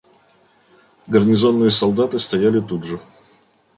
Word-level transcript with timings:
Гарнизонные 1.05 1.69
солдаты 1.69 2.17
стояли 2.17 2.59
тут 2.59 2.83
же. 2.85 2.99